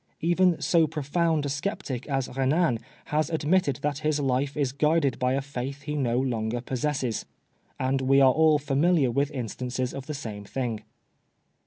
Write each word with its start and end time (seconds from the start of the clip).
Even 0.21 0.59
so 0.59 0.87
profound 0.87 1.45
a 1.45 1.49
sceptic 1.49 2.07
as 2.07 2.27
R^nan 2.27 2.79
has 3.05 3.29
admitted 3.29 3.75
that 3.83 4.01
lus 4.03 4.19
life 4.19 4.57
is 4.57 4.71
guided 4.71 5.19
by 5.19 5.33
a 5.33 5.43
faith 5.43 5.83
he 5.83 5.93
no 5.95 6.17
longer 6.17 6.59
jjpossesses. 6.59 7.25
And 7.79 8.01
we 8.01 8.19
are 8.19 8.31
all 8.33 8.57
fammar 8.57 9.13
with 9.13 9.29
instances 9.29 9.93
of 9.93 10.07
the 10.07 10.15
same 10.15 10.43
thing. 10.43 10.81